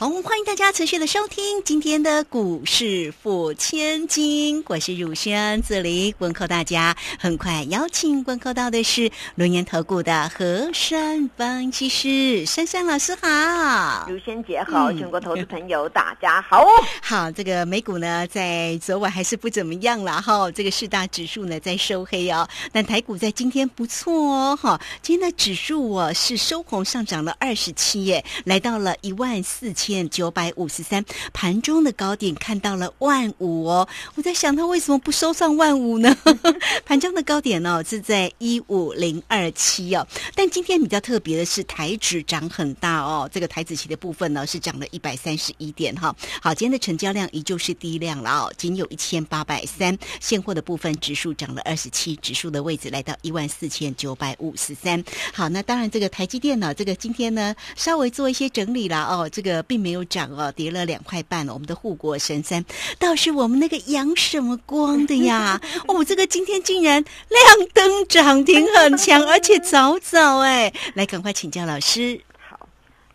[0.00, 6.96] 好，欢迎大家持续的收听今天的股市付千金，我是汝轩，这里问候大家。
[7.18, 16.64] 很快邀请问候到的是轮研投顾的何山分析师珊珊老师好，汝轩姐好，全国投资朋友大家好。
[17.02, 29.87] 好，这个美股呢在昨晚还是不怎么样了哈，这个四大指数呢在收黑哦，但台股在今天不错哦哈，今天的指数哦是收红上涨了二十七耶，来到了一万四千。
[29.88, 31.02] 千九百五十三，
[31.32, 33.88] 盘中的高点看到了万五哦。
[34.16, 36.14] 我在想，他为什么不收上万五呢？
[36.84, 40.06] 盘中的高点呢是在一五零二七哦。
[40.34, 43.26] 但今天比较特别的是，台指涨很大哦。
[43.32, 46.14] 这个台子期的部分呢是涨了一百三十一点哈。
[46.42, 49.96] 好，今天的成交量依旧是低量了哦，仅有一千八百三。
[50.20, 55.02] 现货的部分指数涨了二十七，指数的位置来到一万四千九百五十三。
[55.32, 59.77] 好，那当然这个台积电呢，这个今天呢稍微做一些整理了哦，这个并。
[59.78, 61.54] 没有涨哦，跌了两块半了。
[61.54, 62.64] 我们的护国神山
[62.98, 65.60] 倒是我们那个阳什么光的呀？
[65.88, 72.20] 哦，这个今天竟然亮灯涨停很强，而且早早哎，来赶快请教老师。
[72.38, 72.68] 好，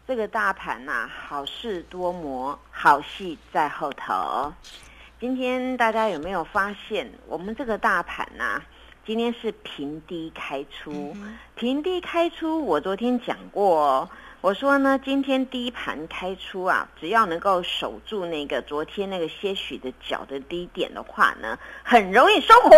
[0.08, 4.54] 这个大盘呐，好事多磨，好戏在后头。
[5.20, 8.62] 今天大家有没有发现，我们这个大盘呐，
[9.06, 11.16] 今天是平低开出，
[11.56, 12.64] 平低开出。
[12.66, 14.10] 我昨天讲过。
[14.44, 22.70] 我说呢，今天第一盘开出啊，只要能够守住那个昨天那个些许的角的低点的话呢，很容易收红。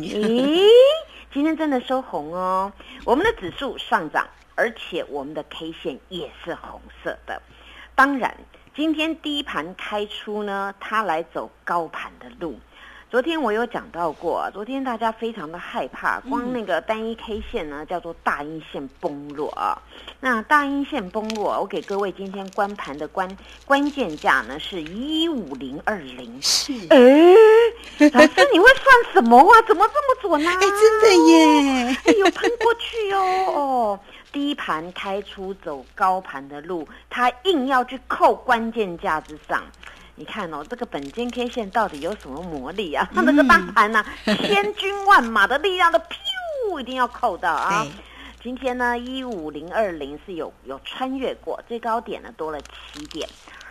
[0.00, 0.66] 咦，
[1.30, 2.72] 今天真的收红哦！
[3.04, 7.42] 我们的指数上涨，而且我们的 K 线也是红色的。
[7.94, 8.34] 当然，
[8.74, 12.58] 今天第一盘开出呢，它来走高盘的路。
[13.08, 19.78] 昨天我有讲到过，昨天大家非常的害怕，光那个单一 K 线呢，叫做大阴线崩落啊。
[20.18, 23.28] 那大阴线崩落，我给各位今天关盘的关
[23.64, 26.36] 关键价呢是一五零二零。
[26.42, 26.98] 是，哎，
[28.12, 29.62] 老师你会算什么啊？
[29.68, 30.50] 怎么这么准呢？
[30.50, 31.96] 哎，真的耶！
[32.06, 33.20] 哎呦，喷过去哦
[33.54, 34.00] 哦，
[34.32, 39.62] 低盘开出走高盘的路，他硬要去扣关键价之上。
[40.18, 43.08] 你看哦，这个本间 K 线到底有什么魔力啊？
[43.14, 47.86] 它那个大盘呐，千军万马的力量的，噗，一定要扣到啊！
[48.42, 53.28] 今天呢，一五零二零是有有穿越过最高点呢，多了七点。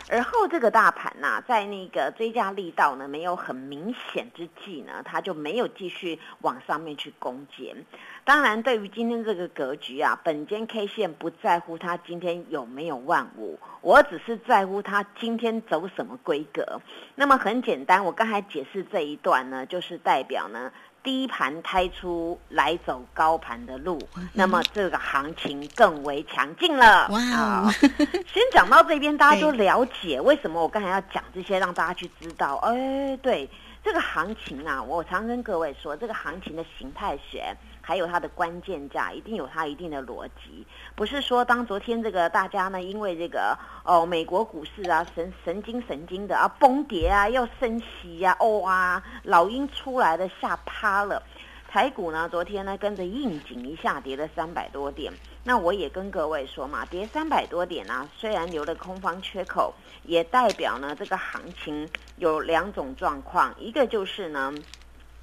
[0.08, 7.76] 而后这个大盘呐，在那个追加力道呢没有很明显之际呢，它就没有继续往上面去攻坚。
[8.24, 16.82] 当然，对于今天这个格局啊，本间 K 线不在乎它今天有没有万五，我只是在乎它今天走什么规格。
[17.16, 20.72] 那么很简单，我刚才解释这一段呢，就是代表呢。
[21.06, 24.00] 低盘开出来走高盘的路，
[24.34, 27.08] 那么这个行情更为强劲了。
[27.10, 27.72] 哇！
[28.34, 32.56] 先讲到这边，大家都了解为什么我刚才要讲这些，让大家去知道。
[32.64, 33.48] 哎，对，
[33.86, 37.56] 这个行情啊，我常跟各位说，这个行情的形态学。
[37.88, 40.66] 还有它的关键价，一定有它一定的逻辑，
[40.96, 51.22] 不是说当昨天这个大家呢，因为这个哦美国股市啊神神经神经的啊崩跌啊要升息呀哦啊老鹰出来的吓趴了，
[51.68, 55.14] 台股呢昨天呢跟着应景一下跌了三百多点，
[55.48, 59.74] 那我也跟各位说嘛，跌三百多点啊，虽然留了空方缺口，
[60.04, 64.54] 也代表呢这个行情有两种状况，一个就是呢。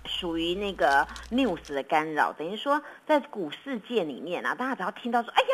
[0.05, 5.49] 属于那个 news 的干扰，等于说在股市界里面啊，大家只要听到说，哎呀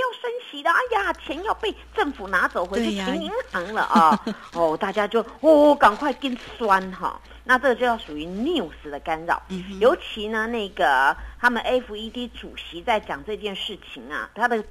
[0.00, 9.42] 要升息的，哎呀钱要被政府拿走回去存银行了啊，哦大家就哦赶快跟酸哈，那这个就要属于 news 的干扰，
[9.80, 14.64] 尤其呢那个他们 FED 主席在讲这件事情啊，他的。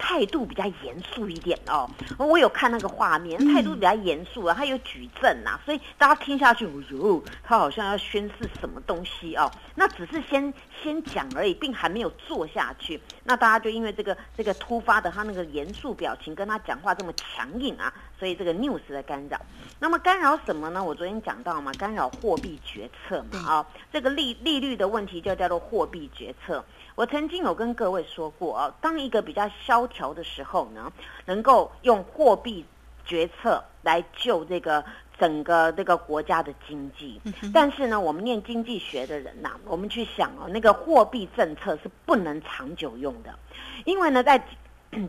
[0.00, 1.88] 态度比较严肃一点哦，
[2.18, 10.52] 我有看那个画面，态度比较严肃啊，他有举证呐，所以大家听下去，哦呦，他好像要宣誓什么东西哦，那只是先
[10.82, 19.38] 先讲而已，并还没有做下去，那大家就因为这个这个突发的他那个严肃表情，跟他讲话这么强硬啊，所以这个 news 的干扰，
[19.78, 20.82] 那么干扰什么呢？
[20.82, 26.64] 我昨天讲到嘛，干扰货币决策嘛，啊，这个利利率的问题就叫做货币决策。
[26.96, 30.90] 我曾经有跟各位说过啊，当一个比较萧条的时候呢，
[31.26, 32.64] 能够用货币
[33.04, 34.82] 决策来救这个
[35.18, 37.20] 整个这个国家的经济。
[37.52, 43.38] 但是呢，我们念经济学的人呐，我们去想哦，那个货币政策是不能长久用的，
[43.84, 44.42] 因为呢，在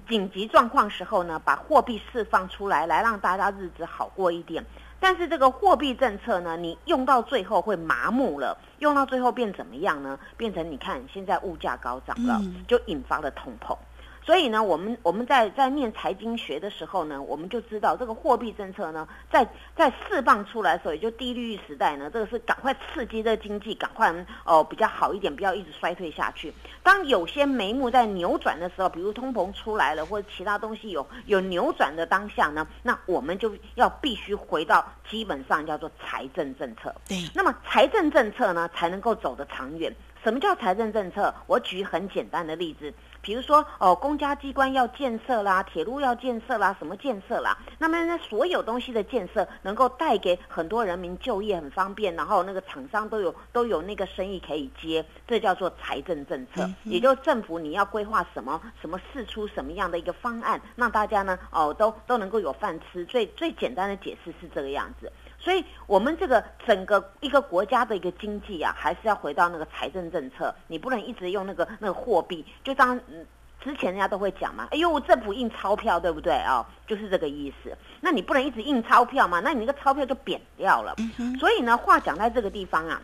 [0.07, 4.63] 紧急状况时候呢，把货币释放出来，来让大家日子好过一点。
[4.99, 10.19] 但是这个货币政策呢，你用到最后会麻木了，用到最后变怎么样呢？
[10.37, 13.75] 变成你看现在物价高涨了，就引发了通膨。
[14.23, 24.13] 所以呢，我们我们在在念财经学的时候呢，我们就知道这个货币政策呢，在在释放出来的时候，也就低利率时代呢，这个是赶快刺激这经济，赶快
[24.45, 26.53] 哦比较好一点，不要一直衰退下去。
[26.83, 36.93] 当有些眉目在扭转的时候，比如通膨出来了，或者其他东西有有扭转的当下呢，那我们就要必须回到基本上叫做财政政策。
[37.07, 39.91] 对，那么财政政策呢，才能够走得长远。
[40.23, 41.33] 什么叫财政政策？
[41.47, 42.93] 我举很简单的例子。
[43.23, 47.55] 比如说哦，公家机关要建设啦，铁路要建设啦，什么建设啦？
[47.77, 56.67] 那么呢，所有东西的建设能够带给很多人民就业很方便，然后那个厂商都有都有那个生意可以接，这叫做财政政策。
[56.83, 63.05] 也就政府你要规划什么什么事出什么样的一个方案，让大家呢哦都都能够有饭吃。
[63.05, 65.11] 最最简单的解释是这个样子。
[65.43, 70.53] 所以，我们这个整个一个国家的一个经济啊，还是要回到那个财政政策。
[70.67, 73.25] 你不能一直用那个那个货币，就当嗯
[73.59, 76.63] 之前人家都会讲嘛，哎呦，政府印钞票，对不对啊？
[76.85, 77.75] 就是这个意思。
[78.01, 79.39] 那你不能一直印钞票嘛？
[79.39, 80.95] 那你那个钞票就贬掉了。
[81.39, 83.01] 所以呢，话讲在这个地方啊，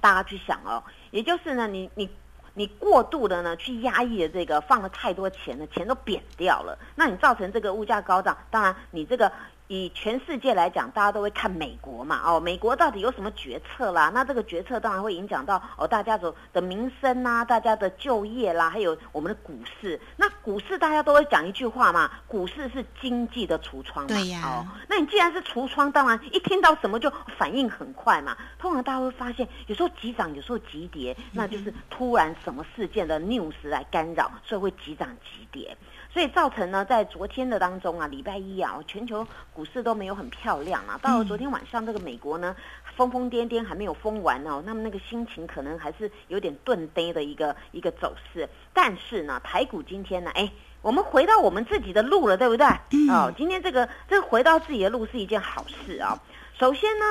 [0.00, 0.82] 大家去想哦，
[1.12, 2.10] 也就是呢，你你
[2.54, 8.36] 你过度的呢去压抑的这个放了太多钱了，钱都贬掉了，那你造成这个物价高涨。
[8.50, 9.30] 当然，你这个。
[9.72, 14.10] 以全世界来讲，大家都会看美国嘛，哦，美国到底有什么决策啦？
[14.12, 19.98] 那这个决策当然会影响到哦，大家的的民生呐，大家的就业啦，还有我们的股市。
[20.16, 24.08] 那股市大家都会讲一句话嘛，股市是经济的橱窗嘛。
[24.08, 24.42] 对呀。
[24.44, 28.36] 哦，那你既然是橱窗，当然一听到什么就反应很快嘛。
[28.58, 35.74] 通常大家会发现，有时候急涨，有时候急跌，那就是突然什么事件的 news 来干扰，所以会急涨急跌。
[36.12, 40.98] 所以造成呢，在昨天的当中啊，礼拜一啊，全球股市都没有很漂亮啊。
[41.02, 42.54] 到了昨天晚上，这个美国呢，
[42.96, 48.48] 疯疯癫癫还没有疯完哦，那么那个心情可能还是有点顿呆的一个一个走势。
[48.72, 50.50] 但是呢，台股今天呢，哎，
[50.80, 52.66] 我们回到我们自己的路了，对不对？
[53.10, 56.20] 哦，今天这个这个回到自己的路是一件好事啊。
[56.58, 57.04] 首先呢，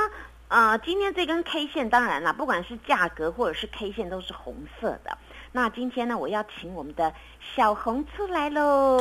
[0.48, 5.18] 呃，今天这根 K 线，当然了，不管是价格或者是 K 线，都是红色的。
[5.54, 7.14] 那今天呢，我要请我们的
[7.56, 8.98] 小红出来喽。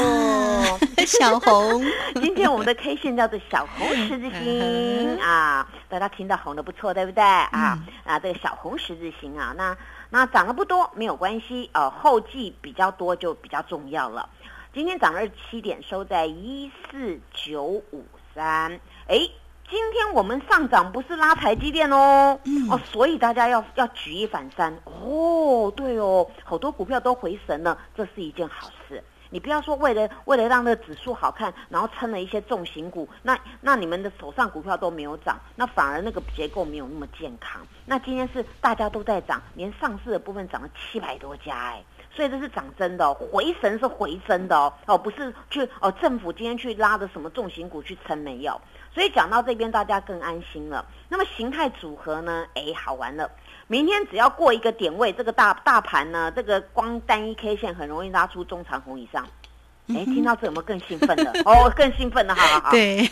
[1.07, 1.81] 小红，
[2.21, 7.79] 今天我们的 K 线叫做小红十字星啊，大家听到红的不错，对不对啊？
[8.05, 9.77] 啊，这个小红十字星啊，那
[10.11, 14.29] 那涨得不多没有关系哦，后继比较多就比较重要了。
[14.75, 18.05] 今天涨了七点，收在一四九五
[18.35, 19.31] 三，哎。
[19.71, 22.37] 今天我们上涨不是拉台积电哦，
[22.69, 29.01] 哦，所以大家要要举一反三哦，对哦，好多股票都回神了，这是一件好事。
[29.33, 37.65] 你不要说为了为了让那个指数好看，然后撑了一些重型股，那那你们的手上股票都没有涨，那反而那个结构没有那么健康。
[37.87, 48.61] 那今天是大家都在涨，连上市的部分涨了七百多家哎，所以这是涨真的，回神是回升的哦，哦不是去哦政府今天去拉的什么重型股去撑没有。
[48.93, 50.85] 所以讲到这边，大家更安心了。
[51.09, 52.47] 那么形态组合呢？
[52.55, 53.31] 哎，好玩了。
[53.69, 59.25] 明天只要过一个点位，这个大大盘呢，这个光单一 K 线很容易拉出中长红以上。
[59.89, 61.31] 哎，听到这有没有更兴奋的？
[61.47, 62.71] 哦，更兴奋的，好好好。
[62.71, 63.09] 对，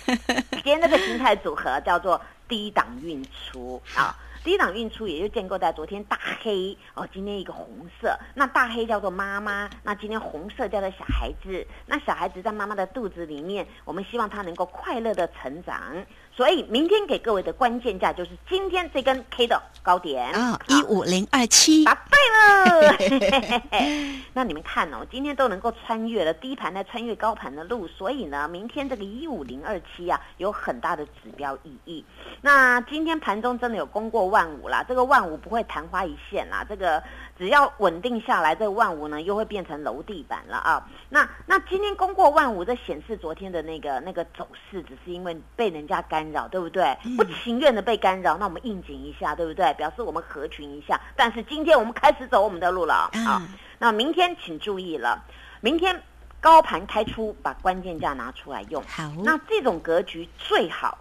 [0.50, 4.17] 今天那个形态组合叫做低档运出啊。
[4.49, 15.95] 低档运出也就建构在昨天大黑哦，今天一个红色，那大黑叫做妈妈，那今天红色叫做小孩子，那小孩子在妈妈的肚子里面，我们希望他能够快乐的成长。
[16.38, 23.59] 所以明天给各位的关键价就是今天这根 K 的高点啊，一五零二七，答对了。
[24.33, 32.04] 那你们看哦，今天都能够穿越了低盘来穿越高盘的路，所以呢，明天这个一五零二七啊，有很大的指标意义。
[32.40, 37.02] 那今天盘中真的有攻过万五啦，这个万五不会昙花一现啦，这个。
[37.38, 40.85] 只要稳定下来，这万五呢又会变成楼地板了啊！
[41.09, 46.97] 那那今天攻过万五，这显示昨天的那个那个走势，只是因为被人家干扰，对不对？
[47.17, 49.73] 不情愿的被干扰，那我们应景一下，对不对？
[49.75, 51.01] 表示我们合群一下。
[51.17, 53.43] 但是今天我们开始走我们的路了啊！
[53.79, 55.25] 那明天请注意了，
[55.61, 56.03] 明天
[56.41, 58.83] 高盘开出，把关键价拿出来用。
[58.85, 60.99] 好，那这种格局最好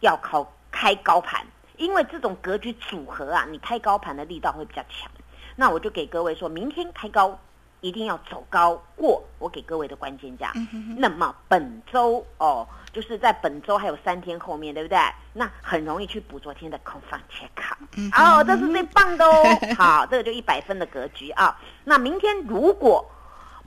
[0.00, 1.44] 要靠开高盘，
[1.76, 5.10] 因为这种格局组合啊，你开高盘的力道会比较强。
[5.56, 7.38] 那我就给各位说，明天开高，
[7.80, 10.52] 一定要走高过我给各位的关键价。
[10.96, 14.98] 那么本周哦，就是在本周还有三天后面，对不对？
[15.32, 17.78] 那很容易去补昨天的空方切卡。
[18.16, 19.44] 哦，这是最棒的哦。
[19.78, 21.58] 好，这个就一百分的格局啊。
[21.84, 23.08] 那明天如果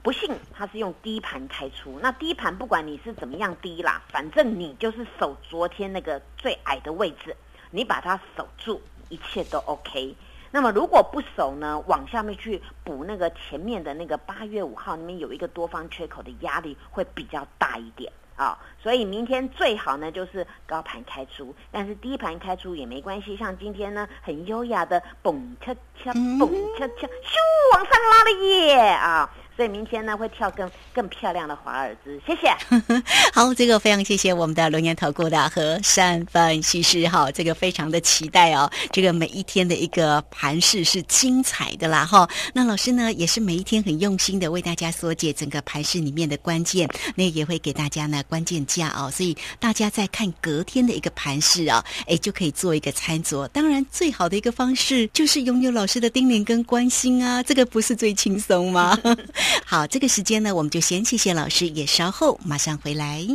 [0.02, 7.34] 不幸它是用低盘开出，那低盘不管你是怎么样低啦，反正你就是守昨天那个最矮的位置，
[7.70, 10.14] 你把它守住，一切都 OK。
[10.54, 29.28] 那么如果不守呢，往下面去补那个前面的那个八月五号那边有一个多方缺口的压力会比较大一点啊，所以明天最好呢就是高盘开出，但是低盘开出也没关系，像今天呢很优雅的蹦恰恰蹦恰恰咻往上拉了耶啊！
[29.56, 32.52] 所以明天呢会跳更更漂亮的华尔兹，谢谢。
[33.32, 38.68] 好，这个非常谢谢我们的龙岩投顾的和善分析师哈，这个非常的期待哦。
[38.90, 42.28] 这个每一天的一个盘势是精彩的啦哈。
[42.52, 49.08] 那老师呢也是每一天很用心的为大家缩解整个盘势里面的关键，那也会给大家呢关键价哦。
[49.10, 53.46] 所以大家在看隔天的一个盘势啊，哎就可以做一个参酌。
[53.48, 58.98] 当然最好的一个方式就是拥有老师的叮咛跟关心啊，这个不是最轻松吗？
[59.64, 63.26] 好，这个时间呢，我们就先谢谢老师，也稍后马上回来。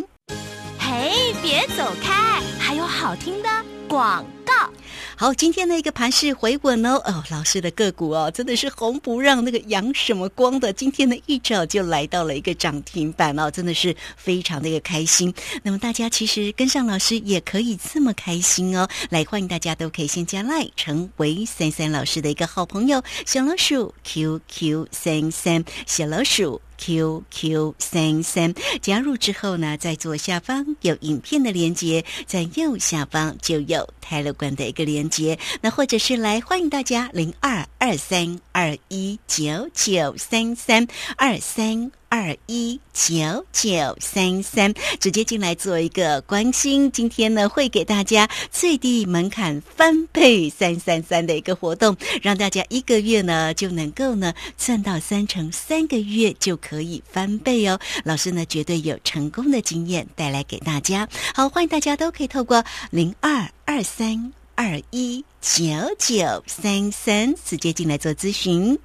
[0.79, 3.49] 嘿，别走开，还有好听的
[3.87, 4.25] 广。
[5.19, 15.33] 好，今天的一个盘势回稳哦，哦，老师的个股哦，真的是红不让那个阳什么光的，今天呢一早就来到了一个涨停板哦，真的是非常的一个开心。
[15.61, 26.61] 那么大家其实跟上老师也可以这么开心哦，来欢迎大家都可以先加赖成为三三老师的一个好朋友，小老鼠 QQ 三三，小老鼠。
[26.79, 35.37] QQ 三三加入之后呢，在左下方有影片的连接，在右下方就有泰勒管的一个连接。
[35.61, 41.91] 那或者是来欢迎大家零二二三二一九九三三二三。
[42.09, 46.91] 二一九九三三，直接进来做一个关心。
[46.91, 57.79] 今天呢，会给大家最低门槛翻倍三三三的一个活动，让大家一个月呢就能够呢赚到三成，三个月就可以翻倍哦。
[58.03, 61.07] 老师呢绝对有成功的经验带来给大家。
[61.35, 65.61] 好，欢迎大家都可以透过零二二三二一九
[65.99, 68.79] 九三三直接进来做咨询。